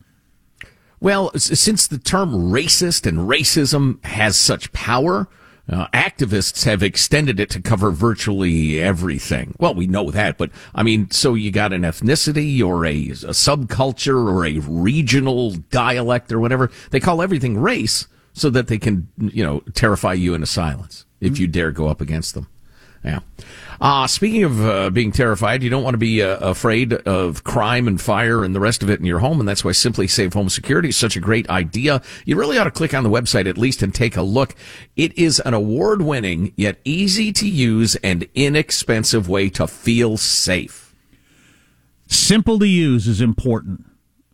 [1.00, 5.28] well, since the term racist and racism has such power,
[5.70, 9.56] uh, activists have extended it to cover virtually everything.
[9.60, 13.34] Well, we know that, but I mean, so you got an ethnicity or a, a
[13.34, 16.72] subculture or a regional dialect or whatever.
[16.92, 21.40] They call everything race so that they can, you know, terrify you into silence if
[21.40, 22.48] you dare go up against them.
[23.08, 23.20] Yeah.
[23.80, 27.88] Uh, speaking of uh, being terrified, you don't want to be uh, afraid of crime
[27.88, 30.50] and fire and the rest of it in your home, and that's why SimpliSafe Home
[30.50, 32.02] Security is such a great idea.
[32.26, 34.56] You really ought to click on the website at least and take a look.
[34.96, 40.94] It is an award-winning yet easy to use and inexpensive way to feel safe.
[42.08, 43.86] Simple to use is important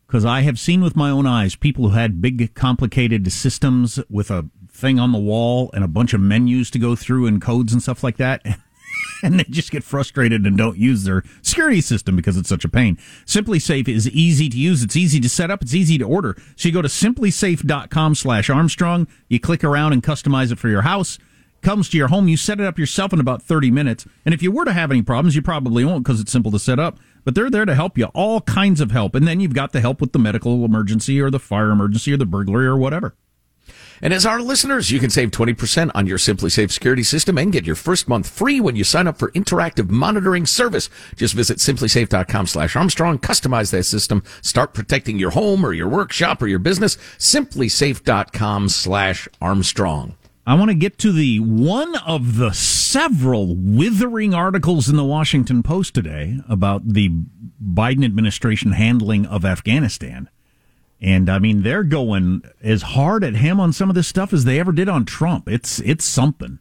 [0.08, 4.32] because I have seen with my own eyes people who had big, complicated systems with
[4.32, 4.50] a
[4.84, 7.82] thing on the wall and a bunch of menus to go through and codes and
[7.82, 8.46] stuff like that.
[9.24, 12.70] and they just get frustrated and don't use their security system because it's such a
[12.70, 12.98] pain.
[13.26, 14.84] SimpliSafe is easy to use.
[14.84, 15.62] It's easy to set up.
[15.62, 16.36] It's easy to order.
[16.58, 19.08] So you go to simplisafe.com slash Armstrong.
[19.30, 21.18] You click around and customize it for your house.
[21.62, 22.28] Comes to your home.
[22.28, 24.06] You set it up yourself in about 30 minutes.
[24.26, 26.60] And if you were to have any problems, you probably won't because it's simple to
[26.60, 27.00] set up.
[27.24, 28.08] But they're there to help you.
[28.08, 29.16] All kinds of help.
[29.16, 32.18] And then you've got the help with the medical emergency or the fire emergency or
[32.18, 33.16] the burglary or whatever.
[34.04, 37.66] And as our listeners, you can save 20% on your SimpliSafe security system and get
[37.66, 40.90] your first month free when you sign up for interactive monitoring service.
[41.16, 46.42] Just visit simplisafe.com slash Armstrong, customize that system, start protecting your home or your workshop
[46.42, 46.98] or your business.
[47.18, 50.18] Simplisafe.com slash Armstrong.
[50.46, 55.64] I want to get to the one of the several withering articles in the Washington
[55.64, 57.10] Post today about the
[57.64, 60.28] Biden administration handling of Afghanistan.
[61.04, 64.46] And I mean, they're going as hard at him on some of this stuff as
[64.46, 65.50] they ever did on Trump.
[65.50, 66.60] It's it's something.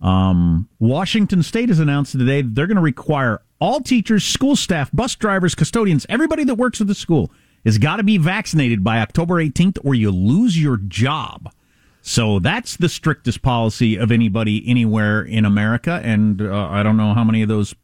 [0.00, 4.90] Um, Washington State has announced today that they're going to require all teachers, school staff,
[4.92, 7.30] bus drivers, custodians, everybody that works at the school
[7.66, 11.52] has got to be vaccinated by October 18th, or you lose your job.
[12.00, 16.00] So that's the strictest policy of anybody anywhere in America.
[16.02, 17.74] And uh, I don't know how many of those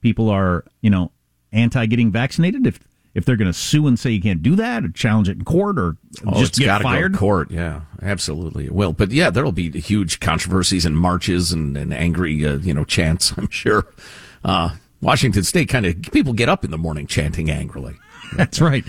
[0.00, 1.12] people are, you know,
[1.52, 2.66] anti getting vaccinated.
[2.66, 2.80] If
[3.18, 5.44] if they're going to sue and say you can't do that or challenge it in
[5.44, 7.12] court or oh, just get fired.
[7.12, 8.92] Go court, yeah, absolutely it will.
[8.92, 13.34] But yeah, there'll be huge controversies and marches and, and angry, uh, you know, chants.
[13.36, 13.86] I'm sure.
[14.44, 17.96] Uh, Washington State kind of people get up in the morning chanting angrily.
[18.36, 18.84] That's right.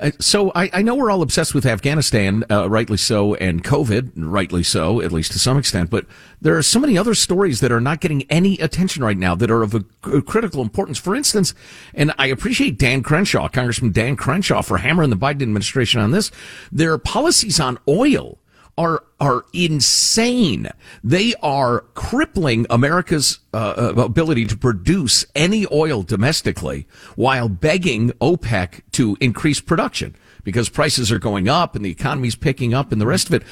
[0.00, 4.12] Uh, so I, I, know we're all obsessed with Afghanistan, uh, rightly so, and COVID,
[4.16, 5.90] rightly so, at least to some extent.
[5.90, 6.06] But
[6.40, 9.50] there are so many other stories that are not getting any attention right now that
[9.50, 10.98] are of a, a critical importance.
[10.98, 11.52] For instance,
[11.94, 16.30] and I appreciate Dan Crenshaw, Congressman Dan Crenshaw, for hammering the Biden administration on this.
[16.70, 18.38] Their policies on oil
[18.78, 20.68] are are insane.
[21.02, 26.86] They are crippling America's uh, uh, ability to produce any oil domestically
[27.16, 30.14] while begging OPEC to increase production
[30.44, 33.42] because prices are going up and the economy's picking up and the rest of it.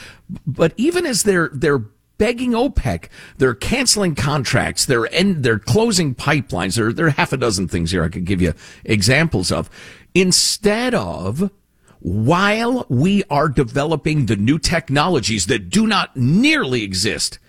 [0.46, 1.82] But even as they're they're
[2.18, 6.76] begging OPEC, they're canceling contracts, they're end, they're closing pipelines.
[6.76, 9.68] There, there are half a dozen things here I could give you examples of.
[10.14, 11.50] Instead of
[12.06, 17.40] while we are developing the new technologies that do not nearly exist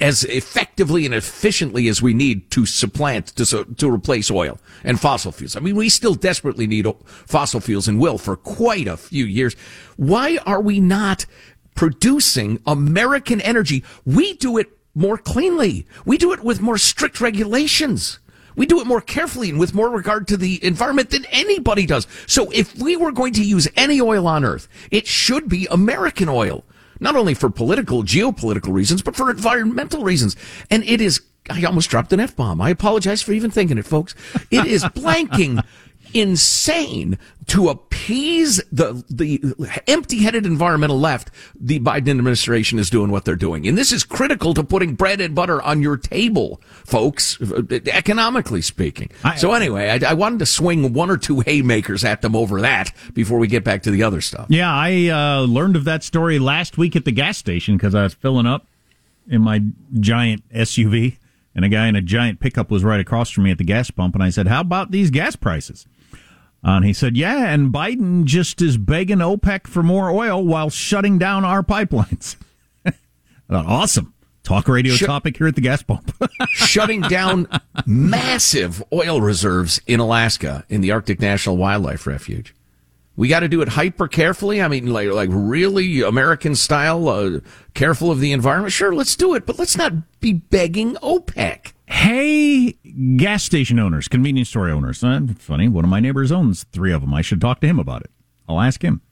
[0.00, 5.32] as effectively and efficiently as we need to supplant to to replace oil and fossil
[5.32, 5.56] fuels.
[5.56, 6.86] I mean, we still desperately need
[7.26, 9.56] fossil fuels and will for quite a few years.
[9.96, 11.26] Why are we not
[11.74, 13.82] producing American energy?
[14.06, 15.84] We do it more cleanly.
[16.04, 18.20] We do it with more strict regulations.
[18.60, 22.06] We do it more carefully and with more regard to the environment than anybody does.
[22.26, 26.28] So if we were going to use any oil on earth, it should be American
[26.28, 26.62] oil
[27.00, 30.36] not only for political, geopolitical reasons, but for environmental reasons.
[30.70, 32.60] And it is, I almost dropped an F bomb.
[32.60, 34.14] I apologize for even thinking it, folks.
[34.50, 35.64] It is blanking
[36.14, 41.30] insane to appease the the empty-headed environmental left.
[41.58, 45.20] The Biden administration is doing what they're doing, and this is critical to putting bread
[45.20, 47.38] and butter on your table, folks.
[47.40, 49.10] Economically speaking.
[49.24, 52.60] I, so anyway, I, I, wanted to swing one or two haymakers at them over
[52.60, 54.46] that before we get back to the other stuff.
[54.48, 58.04] Yeah, I uh, learned of that story last week at the gas station because I
[58.04, 58.66] was filling up
[59.28, 59.62] in my
[59.98, 61.16] giant SUV.
[61.52, 63.90] And a guy in a giant pickup was right across from me at the gas
[63.90, 65.84] pump, and I said, "How about these gas prices?"
[66.62, 71.18] And he said, Yeah, and Biden just is begging OPEC for more oil while shutting
[71.18, 72.36] down our pipelines.
[72.84, 72.96] Thought,
[73.66, 74.14] awesome.
[74.42, 76.12] Talk radio topic here at the gas pump.
[76.48, 77.46] shutting down
[77.86, 82.54] massive oil reserves in Alaska in the Arctic National Wildlife Refuge.
[83.16, 84.62] We got to do it hyper carefully.
[84.62, 87.40] I mean, like, like really American style, uh,
[87.74, 88.72] careful of the environment.
[88.72, 91.72] Sure, let's do it, but let's not be begging OPEC.
[91.90, 92.72] Hey,
[93.16, 95.02] gas station owners, convenience store owners.
[95.02, 97.12] Uh, funny, one of my neighbors owns three of them.
[97.12, 98.10] I should talk to him about it.
[98.48, 99.02] I'll ask him.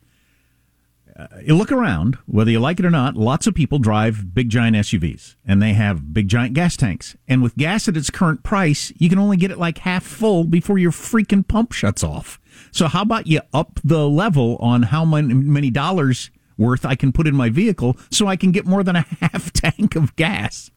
[1.18, 4.48] Uh, you look around, whether you like it or not, lots of people drive big
[4.48, 7.16] giant SUVs and they have big giant gas tanks.
[7.26, 10.44] And with gas at its current price, you can only get it like half full
[10.44, 12.38] before your freaking pump shuts off.
[12.70, 17.10] So how about you up the level on how many, many dollars worth I can
[17.10, 20.70] put in my vehicle so I can get more than a half tank of gas?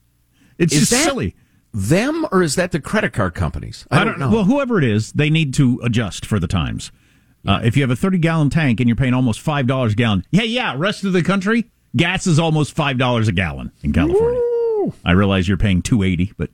[0.58, 1.36] It's Is just that- silly
[1.72, 3.86] them or is that the credit card companies?
[3.90, 4.36] I, I don't, don't, know.
[4.36, 6.92] Well, whoever it is, they need to adjust for the times.
[7.46, 10.24] Uh, if you have a 30 gallon tank and you're paying almost $5 a gallon,
[10.30, 14.40] yeah, yeah, rest of the country, gas is almost $5 a gallon in California.
[14.40, 14.94] Woo!
[15.04, 16.50] I realize you're paying 280 but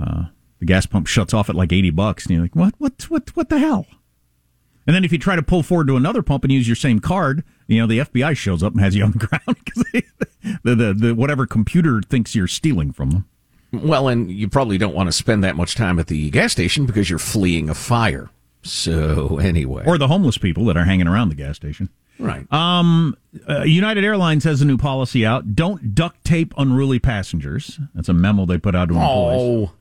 [0.00, 0.24] uh,
[0.58, 3.34] the gas pump shuts off at like 80 bucks and you're like, what, what, what,
[3.36, 3.86] what the hell?
[4.86, 6.98] And then if you try to pull forward to another pump and use your same
[6.98, 9.84] card, you know, the FBI shows up and has you on the ground because
[10.64, 13.28] the, the, the, whatever computer thinks you're stealing from them.
[13.72, 16.84] Well, and you probably don't want to spend that much time at the gas station
[16.84, 18.30] because you're fleeing a fire.
[18.62, 21.88] So anyway, or the homeless people that are hanging around the gas station.
[22.18, 22.50] Right.
[22.52, 23.16] Um,
[23.48, 25.56] uh, United Airlines has a new policy out.
[25.56, 27.80] Don't duct tape unruly passengers.
[27.94, 29.68] That's a memo they put out to employees.
[29.68, 29.72] Oh.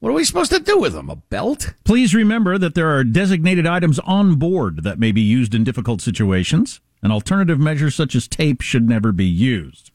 [0.00, 1.10] What are we supposed to do with them?
[1.10, 1.74] A belt?
[1.84, 6.00] Please remember that there are designated items on board that may be used in difficult
[6.00, 9.90] situations, and alternative measures such as tape should never be used.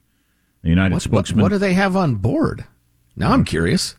[0.62, 1.42] The United what, spokesman.
[1.42, 2.66] What, what do they have on board?
[3.16, 3.96] Now I'm curious.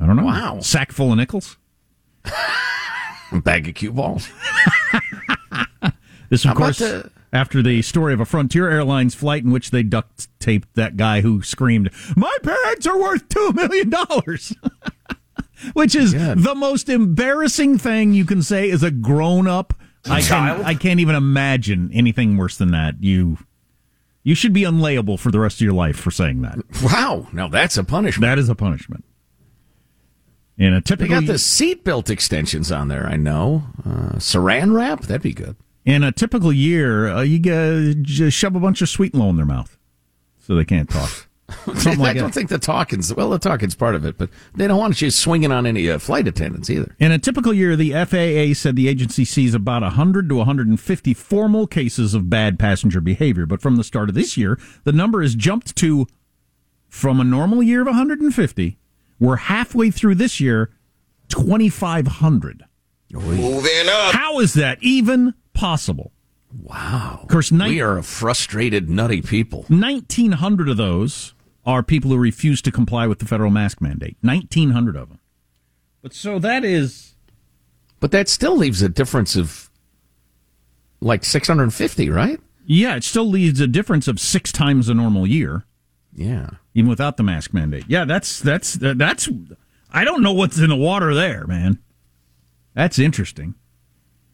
[0.00, 0.24] I don't know.
[0.24, 0.60] Wow.
[0.60, 1.56] Sack full of nickels?
[3.32, 4.28] A bag of cue balls.
[6.28, 6.82] this, of course,
[7.32, 11.20] after the story of a Frontier Airlines flight in which they duct taped that guy
[11.20, 13.92] who screamed, My parents are worth $2 million.
[15.72, 16.38] which is God.
[16.38, 19.74] the most embarrassing thing you can say as a grown up.
[20.08, 23.02] I, can, I can't even imagine anything worse than that.
[23.02, 23.38] You
[24.26, 26.58] you should be unlayable for the rest of your life for saying that.
[26.82, 27.28] Wow.
[27.32, 28.28] Now that's a punishment.
[28.28, 29.04] That is a punishment.
[30.58, 33.06] In a typical, they got the seatbelt extensions on there.
[33.06, 33.62] I know.
[33.84, 35.02] Uh, saran wrap.
[35.02, 35.54] That'd be good.
[35.84, 39.36] In a typical year, uh, you get, just shove a bunch of sweet low in
[39.36, 39.78] their mouth,
[40.40, 41.28] so they can't talk.
[41.64, 42.34] Something like I don't that.
[42.34, 45.52] think the talking's well, the talking's part of it, but they don't want you swinging
[45.52, 46.96] on any uh, flight attendants either.
[46.98, 51.68] In a typical year, the FAA said the agency sees about 100 to 150 formal
[51.68, 55.36] cases of bad passenger behavior, but from the start of this year, the number has
[55.36, 56.06] jumped to
[56.88, 58.78] from a normal year of 150.
[59.20, 60.70] We're halfway through this year,
[61.28, 62.64] 2,500.
[63.12, 64.14] Moving up.
[64.14, 66.12] How is that even possible?
[66.52, 67.20] Wow.
[67.22, 69.64] Of course, ni- we are a frustrated, nutty people.
[69.68, 71.34] 1,900 of those
[71.66, 74.16] are people who refuse to comply with the federal mask mandate.
[74.22, 75.18] 1,900 of them.
[76.00, 77.14] But so that is.
[77.98, 79.70] But that still leaves a difference of
[81.00, 82.40] like 650, right?
[82.64, 85.64] Yeah, it still leaves a difference of six times a normal year.
[86.12, 87.84] Yeah, even without the mask mandate.
[87.88, 89.28] Yeah, that's that's that's.
[89.90, 91.78] I don't know what's in the water there, man.
[92.74, 93.54] That's interesting.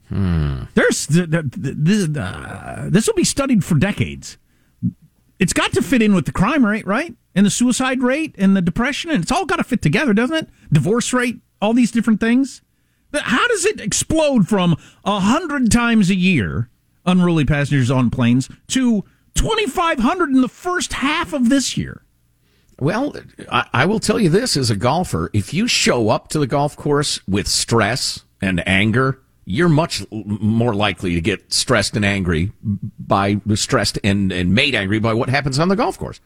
[0.09, 0.65] Hmm.
[0.75, 2.09] There's this.
[2.17, 4.39] Uh, this will be studied for decades.
[5.43, 7.17] It's got to fit in with the crime rate, right?
[7.35, 10.37] And the suicide rate and the depression, and it's all got to fit together, doesn't
[10.37, 10.49] it?
[10.73, 12.63] Divorce rate, all these different things.
[13.13, 16.71] How does it explode from a hundred times a year
[17.05, 22.05] unruly passengers on planes to 2,500 in the first half of this year?
[22.79, 23.13] Well,
[23.51, 26.47] I, I, will tell you this as a golfer if you show up to the
[26.47, 32.53] golf course with stress and anger, you're much more likely to get stressed and angry
[32.63, 36.21] by stressed and, and made angry by what happens on the golf course.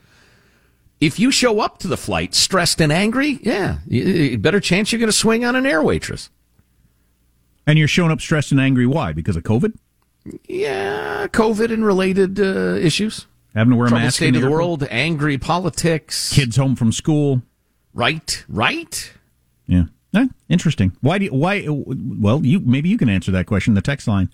[1.00, 3.79] If you show up to the flight stressed and angry, yeah,
[4.38, 6.31] better chance you're going to swing on an air waitress.
[7.66, 8.87] And you're showing up stressed and angry.
[8.87, 9.12] Why?
[9.12, 9.76] Because of COVID?
[10.48, 13.26] Yeah, COVID and related uh, issues.
[13.55, 14.16] Having to wear a mask.
[14.16, 17.42] State of the world, angry politics, kids home from school.
[17.94, 19.12] Right, right.
[19.66, 19.85] Yeah,
[20.16, 20.96] eh, interesting.
[21.00, 21.66] Why do you, why?
[21.68, 23.74] Well, you maybe you can answer that question.
[23.74, 24.31] The text line.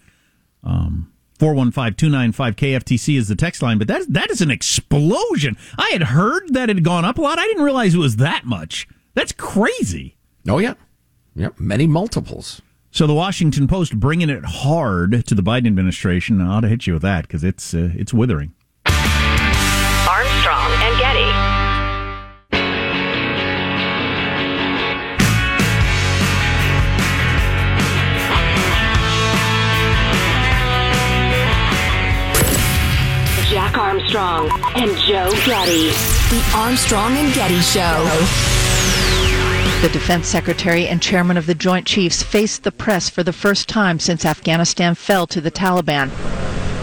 [0.64, 5.57] Um, 415-295 KFTC is the text line, but that that is an explosion.
[5.77, 7.38] I had heard that it had gone up a lot.
[7.38, 8.87] I didn't realize it was that much.
[9.14, 10.16] That's crazy.
[10.49, 10.75] Oh yeah.
[11.35, 12.62] Yeah, many multiples.
[12.92, 16.40] So the Washington Post bringing it hard to the Biden administration.
[16.40, 18.55] I ought to hit you with that because it's uh, it's withering.
[34.22, 35.88] Armstrong and Joe Getty.
[36.30, 38.04] The Armstrong and Getty Show.
[39.82, 43.68] The defense secretary and chairman of the Joint Chiefs faced the press for the first
[43.68, 46.08] time since Afghanistan fell to the Taliban.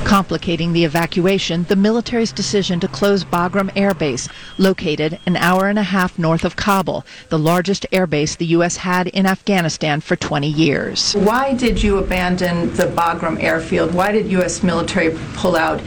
[0.05, 5.79] Complicating the evacuation, the military's decision to close Bagram Air Base, located an hour and
[5.79, 8.75] a half north of Kabul, the largest air base the U.S.
[8.75, 11.13] had in Afghanistan for 20 years.
[11.13, 13.93] Why did you abandon the Bagram airfield?
[13.93, 14.61] Why did U.S.
[14.61, 15.79] military pull out,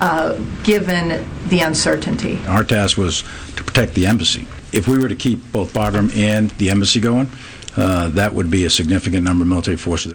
[0.00, 2.38] uh, given the uncertainty?
[2.46, 3.22] Our task was
[3.56, 7.30] to protect the embassy if we were to keep both Bagram and the embassy going,
[7.76, 10.14] uh, that would be a significant number of military forces.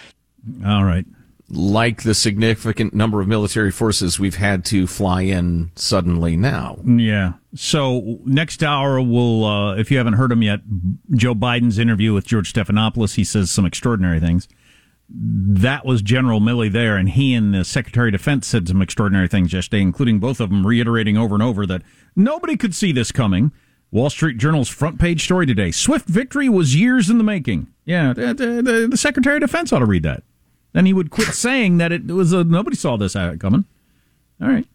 [0.66, 1.06] All right.
[1.48, 6.80] Like the significant number of military forces we've had to fly in suddenly now.
[6.84, 7.34] Yeah.
[7.54, 10.62] So next hour, we'll, uh, if you haven't heard him yet,
[11.12, 14.48] Joe Biden's interview with George Stephanopoulos, he says some extraordinary things.
[15.08, 19.28] That was General Milley there, and he and the Secretary of Defense said some extraordinary
[19.28, 21.84] things yesterday, including both of them reiterating over and over that
[22.16, 23.52] nobody could see this coming
[23.92, 25.72] Wall Street Journal's front page story today.
[25.72, 27.68] Swift victory was years in the making.
[27.86, 30.24] Yeah, the, the, the Secretary of Defense ought to read that.
[30.74, 33.66] Then he would quit saying that it was a, nobody saw this uh, coming.
[34.42, 34.68] All right.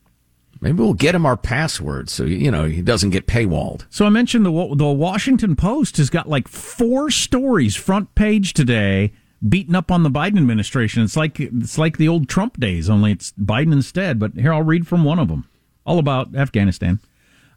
[0.62, 3.87] Maybe we'll get him our password so you know he doesn't get paywalled.
[3.88, 9.12] So I mentioned the the Washington Post has got like four stories front page today
[9.46, 11.03] beating up on the Biden administration.
[11.03, 14.18] It's like it's like the old Trump days, only it's Biden instead.
[14.18, 15.48] But here I'll read from one of them,
[15.85, 17.00] all about Afghanistan.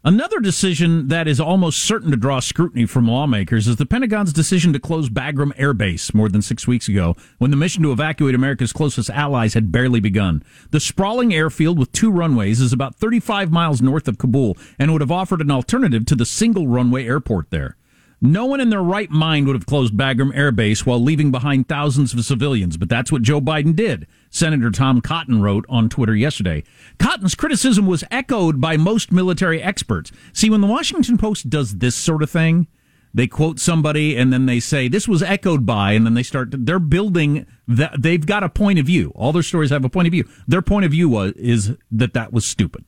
[0.06, 4.74] Another decision that is almost certain to draw scrutiny from lawmakers is the Pentagon's decision
[4.74, 8.34] to close Bagram Air Base more than six weeks ago, when the mission to evacuate
[8.34, 10.42] America's closest allies had barely begun.
[10.72, 15.00] The sprawling airfield with two runways is about 35 miles north of Kabul and would
[15.00, 17.78] have offered an alternative to the single runway airport there.
[18.24, 21.68] No one in their right mind would have closed Bagram Air Base while leaving behind
[21.68, 24.06] thousands of civilians, but that's what Joe Biden did.
[24.30, 26.64] Senator Tom Cotton wrote on Twitter yesterday.
[26.98, 30.10] Cotton's criticism was echoed by most military experts.
[30.32, 32.66] See, when the Washington Post does this sort of thing,
[33.12, 36.48] they quote somebody and then they say this was echoed by and then they start
[36.50, 40.08] they're building that they've got a point of view all their stories have a point
[40.08, 42.84] of view their point of view was is that that was stupid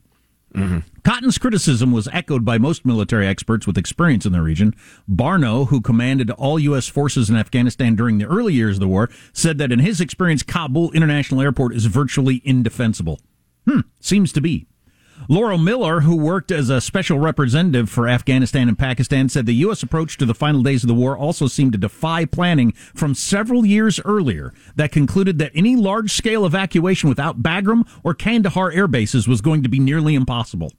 [0.56, 0.78] Mm-hmm.
[1.06, 4.74] Cotton's criticism was echoed by most military experts with experience in the region.
[5.08, 6.88] Barno, who commanded all U.S.
[6.88, 10.42] forces in Afghanistan during the early years of the war, said that in his experience,
[10.42, 13.20] Kabul International Airport is virtually indefensible.
[13.68, 14.66] Hmm, seems to be.
[15.28, 19.84] Laurel Miller, who worked as a special representative for Afghanistan and Pakistan, said the U.S.
[19.84, 23.64] approach to the final days of the war also seemed to defy planning from several
[23.64, 29.28] years earlier that concluded that any large scale evacuation without Bagram or Kandahar air bases
[29.28, 30.72] was going to be nearly impossible.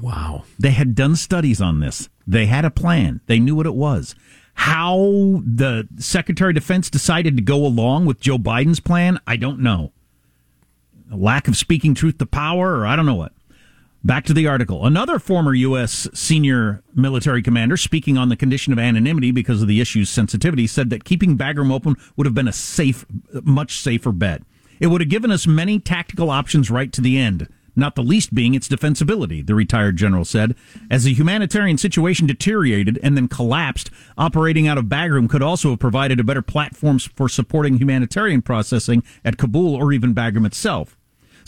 [0.00, 0.44] Wow.
[0.58, 2.08] They had done studies on this.
[2.26, 3.20] They had a plan.
[3.26, 4.14] They knew what it was.
[4.54, 9.60] How the Secretary of Defense decided to go along with Joe Biden's plan, I don't
[9.60, 9.92] know.
[11.12, 13.32] A lack of speaking truth to power, or I don't know what.
[14.04, 14.86] Back to the article.
[14.86, 16.08] Another former U.S.
[16.14, 20.90] senior military commander, speaking on the condition of anonymity because of the issue's sensitivity, said
[20.90, 23.04] that keeping Bagram open would have been a safe,
[23.42, 24.42] much safer bet.
[24.80, 27.48] It would have given us many tactical options right to the end.
[27.78, 30.54] Not the least being its defensibility, the retired general said.
[30.90, 35.78] As the humanitarian situation deteriorated and then collapsed, operating out of Bagram could also have
[35.78, 40.97] provided a better platform for supporting humanitarian processing at Kabul or even Bagram itself.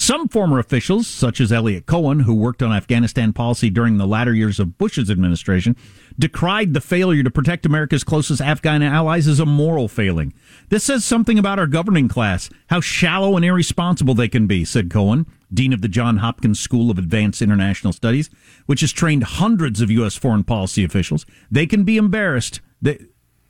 [0.00, 4.32] Some former officials, such as Eliot Cohen, who worked on Afghanistan policy during the latter
[4.32, 5.76] years of Bush's administration,
[6.18, 10.32] decried the failure to protect America's closest Afghan allies as a moral failing.
[10.70, 14.88] This says something about our governing class, how shallow and irresponsible they can be, said
[14.88, 18.30] Cohen, dean of the John Hopkins School of Advanced International Studies,
[18.64, 20.16] which has trained hundreds of U.S.
[20.16, 21.26] foreign policy officials.
[21.50, 22.62] They can be embarrassed.
[22.80, 23.00] They,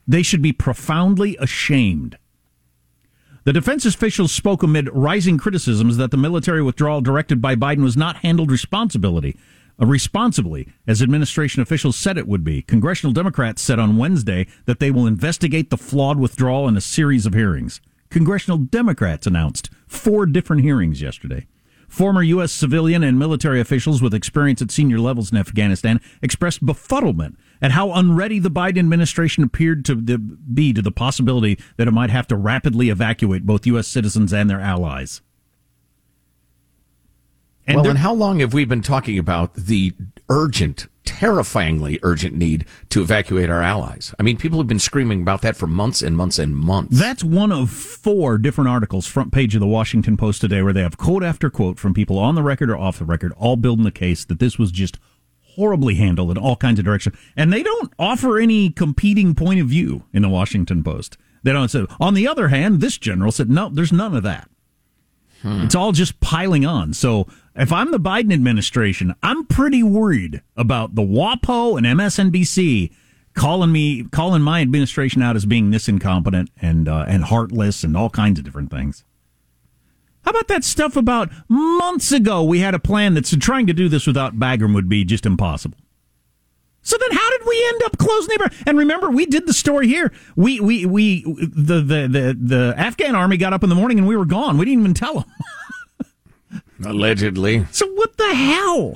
[0.05, 2.19] they should be profoundly ashamed.
[3.45, 7.97] The defense officials spoke amid rising criticisms that the military withdrawal directed by Biden was
[7.97, 9.35] not handled responsibility,
[9.81, 12.61] uh, responsibly, as administration officials said it would be.
[12.61, 17.25] Congressional Democrats said on Wednesday that they will investigate the flawed withdrawal in a series
[17.25, 17.81] of hearings.
[18.11, 21.47] Congressional Democrats announced four different hearings yesterday.
[21.89, 22.53] Former U.S.
[22.53, 27.93] civilian and military officials with experience at senior levels in Afghanistan expressed befuddlement at how
[27.93, 32.37] unready the Biden administration appeared to be to the possibility that it might have to
[32.37, 33.87] rapidly evacuate both U.S.
[33.87, 35.21] citizens and their allies.
[37.67, 39.95] And well, and how long have we been talking about the
[40.29, 44.13] urgent, terrifyingly urgent need to evacuate our allies?
[44.19, 46.99] I mean, people have been screaming about that for months and months and months.
[46.99, 50.83] That's one of four different articles, front page of the Washington Post today, where they
[50.83, 53.85] have quote after quote from people on the record or off the record, all building
[53.85, 54.99] the case that this was just
[55.55, 57.17] horribly handled in all kinds of directions.
[57.37, 61.17] And they don't offer any competing point of view in the Washington Post.
[61.43, 64.49] They don't say, on the other hand, this general said, no, there's none of that.
[65.43, 65.63] Hmm.
[65.63, 66.93] It's all just piling on.
[66.93, 72.93] So if I'm the Biden administration, I'm pretty worried about the WAPO and MSNBC
[73.35, 77.97] calling me, calling my administration out as being this incompetent and uh, and heartless and
[77.97, 79.05] all kinds of different things.
[80.23, 82.45] How about that stuff about months ago?
[82.45, 85.79] We had a plan that's trying to do this without Bagram would be just impossible.
[86.83, 89.87] So then, how did we end up closing the And remember, we did the story
[89.87, 90.13] here.
[90.35, 94.09] We we we the the the, the Afghan army got up in the morning and
[94.09, 94.57] we were gone.
[94.57, 95.27] We didn't even tell
[96.51, 96.63] them.
[96.85, 97.67] Allegedly.
[97.71, 98.95] So what the hell?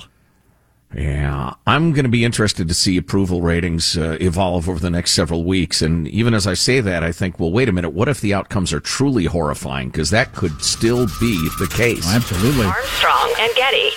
[0.95, 5.11] Yeah, I'm going to be interested to see approval ratings uh, evolve over the next
[5.11, 5.81] several weeks.
[5.81, 7.89] And even as I say that, I think, well, wait a minute.
[7.89, 9.89] What if the outcomes are truly horrifying?
[9.89, 12.07] Because that could still be the case.
[12.07, 12.65] Absolutely.
[12.65, 13.89] Armstrong and Getty.